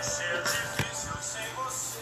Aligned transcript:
vai 0.00 0.02
ser 0.02 0.42
difícil 0.42 1.12
sem 1.20 1.42
você, 1.56 1.98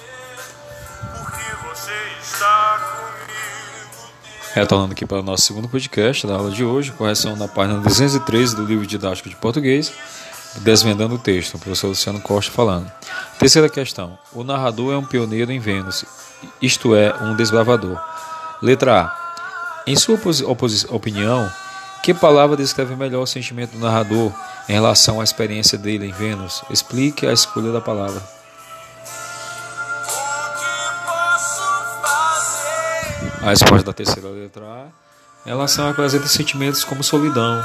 porque 1.17 1.67
você 1.67 1.93
está 2.23 2.79
comigo. 2.97 4.13
Retornando 4.55 4.93
aqui 4.93 5.05
para 5.05 5.19
o 5.19 5.23
nosso 5.23 5.43
segundo 5.43 5.69
podcast 5.69 6.25
da 6.25 6.35
aula 6.35 6.53
de 6.53 6.65
hoje, 6.65 6.93
correção 6.93 7.35
na 7.35 7.49
página 7.49 7.81
213 7.81 8.55
do 8.55 8.65
livro 8.65 8.87
didático 8.87 9.29
de 9.29 9.35
português, 9.35 9.93
desvendando 10.59 11.17
o 11.17 11.19
texto, 11.19 11.55
o 11.55 11.59
professor 11.59 11.89
Luciano 11.89 12.21
Costa 12.21 12.53
falando. 12.53 12.91
Terceira 13.37 13.69
questão: 13.69 14.17
o 14.33 14.45
narrador 14.45 14.95
é 14.95 14.97
um 14.97 15.05
pioneiro 15.05 15.51
em 15.51 15.59
Vênus, 15.59 16.05
isto 16.63 16.95
é, 16.95 17.13
um 17.21 17.35
desbravador. 17.35 18.01
Letra 18.63 19.03
A. 19.03 19.83
Em 19.89 19.97
sua 19.97 20.19
opinião, 20.91 21.51
que 22.03 22.15
palavra 22.15 22.57
descreve 22.57 22.97
melhor 22.97 23.23
o 23.23 23.27
sentimento 23.27 23.73
do 23.73 23.79
narrador 23.79 24.33
em 24.69 24.73
relação 24.73 25.21
à 25.21 25.25
experiência 25.25 25.77
dele 25.77 26.07
em 26.07 26.13
Vênus? 26.13 26.63
Explique 26.71 27.27
a 27.27 27.33
escolha 27.33 27.73
da 27.73 27.81
palavra. 27.81 28.23
A 33.43 33.51
resposta 33.51 33.85
da 33.85 33.93
terceira 33.93 34.29
letra 34.29 34.65
A 34.65 34.87
em 35.47 35.51
relação 35.51 35.89
apresenta 35.89 36.27
sentimentos 36.27 36.85
como 36.85 37.03
solidão, 37.03 37.65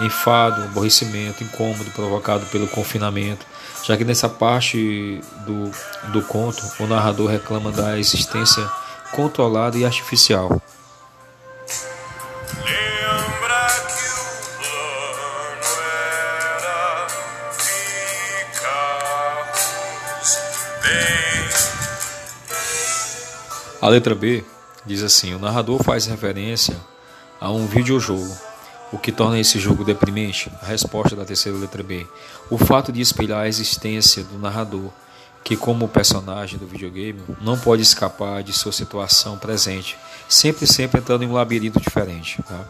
enfado, 0.00 0.64
aborrecimento, 0.64 1.44
incômodo 1.44 1.90
provocado 1.92 2.44
pelo 2.46 2.66
confinamento, 2.66 3.46
já 3.84 3.96
que 3.96 4.04
nessa 4.04 4.28
parte 4.28 5.20
do, 5.46 5.70
do 6.10 6.22
conto 6.22 6.62
o 6.80 6.86
narrador 6.86 7.30
reclama 7.30 7.70
da 7.70 7.98
existência 7.98 8.68
controlada 9.12 9.78
e 9.78 9.84
artificial. 9.84 10.60
A 23.80 23.88
letra 23.88 24.14
B 24.14 24.42
diz 24.86 25.02
assim: 25.02 25.34
o 25.34 25.38
narrador 25.38 25.82
faz 25.82 26.06
referência 26.06 26.74
a 27.38 27.50
um 27.50 27.66
videojogo. 27.66 28.34
O 28.90 28.98
que 28.98 29.12
torna 29.12 29.38
esse 29.38 29.58
jogo 29.58 29.84
deprimente? 29.84 30.50
A 30.62 30.66
resposta 30.66 31.14
da 31.14 31.24
terceira 31.24 31.58
letra 31.58 31.82
B. 31.82 32.06
O 32.48 32.56
fato 32.56 32.90
de 32.90 33.00
espelhar 33.00 33.40
a 33.40 33.48
existência 33.48 34.22
do 34.22 34.38
narrador, 34.38 34.90
que, 35.42 35.56
como 35.56 35.86
personagem 35.86 36.58
do 36.58 36.66
videogame, 36.66 37.20
não 37.42 37.58
pode 37.58 37.82
escapar 37.82 38.42
de 38.42 38.52
sua 38.52 38.72
situação 38.72 39.36
presente, 39.36 39.98
sempre, 40.28 40.66
sempre 40.66 41.00
entrando 41.00 41.24
em 41.24 41.26
um 41.26 41.34
labirinto 41.34 41.78
diferente. 41.78 42.42
Tá? 42.42 42.64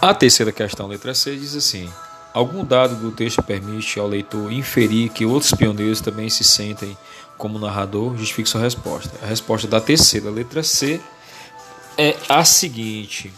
A 0.00 0.14
terceira 0.14 0.52
questão, 0.52 0.86
letra 0.86 1.14
C, 1.14 1.36
diz 1.36 1.54
assim: 1.54 1.92
Algum 2.34 2.64
dado 2.64 2.96
do 2.96 3.12
texto 3.12 3.40
permite 3.44 4.00
ao 4.00 4.08
leitor 4.08 4.52
inferir 4.52 5.08
que 5.10 5.24
outros 5.24 5.52
pioneiros 5.52 6.00
também 6.00 6.28
se 6.28 6.42
sentem 6.42 6.98
como 7.38 7.60
narrador? 7.60 8.16
Justifique 8.16 8.48
sua 8.48 8.60
resposta. 8.60 9.12
A 9.22 9.26
resposta 9.26 9.68
da 9.68 9.80
terceira, 9.80 10.28
letra 10.30 10.60
C, 10.64 11.00
é 11.96 12.16
a 12.28 12.44
seguinte: 12.44 13.32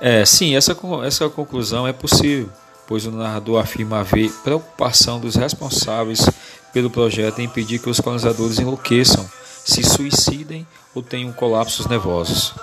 é, 0.00 0.24
sim, 0.24 0.56
essa, 0.56 0.74
essa 1.04 1.28
conclusão 1.28 1.86
é 1.86 1.92
possível, 1.92 2.48
pois 2.86 3.04
o 3.04 3.10
narrador 3.10 3.60
afirma 3.60 4.00
haver 4.00 4.32
preocupação 4.42 5.20
dos 5.20 5.34
responsáveis 5.34 6.26
pelo 6.72 6.88
projeto 6.88 7.40
em 7.40 7.44
impedir 7.44 7.80
que 7.80 7.90
os 7.90 8.00
colonizadores 8.00 8.58
enlouqueçam, 8.58 9.28
se 9.62 9.82
suicidem 9.82 10.66
ou 10.94 11.02
tenham 11.02 11.32
colapsos 11.32 11.86
nervosos. 11.86 12.54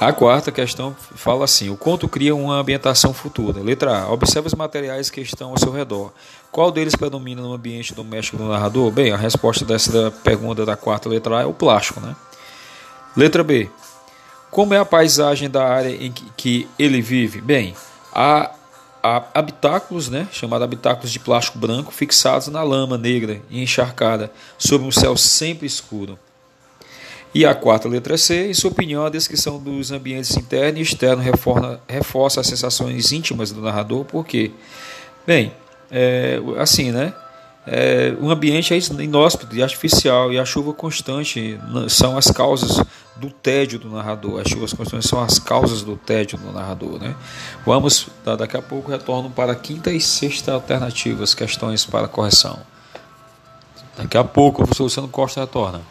A 0.00 0.12
quarta 0.12 0.52
questão 0.52 0.94
fala 1.16 1.44
assim: 1.44 1.70
o 1.70 1.76
conto 1.76 2.08
cria 2.08 2.34
uma 2.34 2.54
ambientação 2.54 3.12
futura. 3.12 3.60
Letra 3.60 4.02
A. 4.02 4.12
Observe 4.12 4.46
os 4.46 4.54
materiais 4.54 5.10
que 5.10 5.20
estão 5.20 5.50
ao 5.50 5.58
seu 5.58 5.72
redor. 5.72 6.12
Qual 6.52 6.70
deles 6.70 6.94
predomina 6.94 7.42
no 7.42 7.52
ambiente 7.52 7.92
doméstico 7.92 8.36
do 8.36 8.48
narrador? 8.48 8.92
Bem, 8.92 9.10
a 9.10 9.16
resposta 9.16 9.64
dessa 9.64 10.12
pergunta 10.22 10.64
da 10.64 10.76
quarta 10.76 11.08
letra 11.08 11.38
A 11.38 11.42
é 11.42 11.46
o 11.46 11.52
plástico, 11.52 12.00
né? 12.00 12.14
Letra 13.16 13.42
B. 13.42 13.68
Como 14.52 14.72
é 14.72 14.78
a 14.78 14.84
paisagem 14.84 15.50
da 15.50 15.66
área 15.66 15.90
em 15.90 16.12
que, 16.12 16.68
ele 16.78 17.02
vive? 17.02 17.40
Bem, 17.40 17.74
há, 18.14 18.52
há 19.02 19.24
habitáculos, 19.34 20.08
né, 20.08 20.26
chamados 20.32 20.64
habitáculos 20.64 21.10
de 21.10 21.18
plástico 21.18 21.58
branco, 21.58 21.92
fixados 21.92 22.48
na 22.48 22.62
lama 22.62 22.96
negra 22.96 23.42
e 23.50 23.62
encharcada, 23.62 24.32
sob 24.56 24.84
um 24.84 24.90
céu 24.90 25.16
sempre 25.16 25.66
escuro. 25.66 26.18
E 27.34 27.44
a 27.44 27.54
quarta 27.54 27.88
letra 27.88 28.16
C, 28.16 28.48
em 28.48 28.54
sua 28.54 28.70
opinião, 28.70 29.04
a 29.04 29.10
descrição 29.10 29.58
dos 29.58 29.92
ambientes 29.92 30.36
interno 30.36 30.78
e 30.78 30.82
externo 30.82 31.22
reforça, 31.86 32.40
as 32.40 32.46
sensações 32.46 33.12
íntimas 33.12 33.52
do 33.52 33.60
narrador, 33.60 34.04
porque, 34.04 34.50
bem, 35.26 35.52
é, 35.90 36.40
assim, 36.58 36.90
né? 36.90 37.12
É, 37.70 38.14
o 38.18 38.30
ambiente 38.30 38.72
é 38.72 38.78
inóspito 39.02 39.54
e 39.54 39.62
artificial 39.62 40.32
e 40.32 40.38
a 40.38 40.44
chuva 40.44 40.72
constante 40.72 41.60
são 41.90 42.16
as 42.16 42.30
causas 42.30 42.82
do 43.14 43.30
tédio 43.30 43.78
do 43.78 43.90
narrador. 43.90 44.40
As 44.40 44.48
chuvas 44.48 44.72
constantes 44.72 45.06
são 45.06 45.22
as 45.22 45.38
causas 45.38 45.82
do 45.82 45.94
tédio 45.94 46.38
do 46.38 46.50
narrador, 46.50 46.98
né? 46.98 47.14
Vamos 47.66 48.06
daqui 48.24 48.56
a 48.56 48.62
pouco 48.62 48.90
retorno 48.90 49.28
para 49.28 49.52
a 49.52 49.54
quinta 49.54 49.92
e 49.92 50.00
sexta 50.00 50.52
alternativas, 50.52 51.34
questões 51.34 51.84
para 51.84 52.08
correção. 52.08 52.58
Daqui 53.98 54.16
a 54.16 54.24
pouco 54.24 54.62
o 54.62 54.64
professor 54.64 54.84
Luciano 54.84 55.08
Costa 55.08 55.40
retorna. 55.40 55.82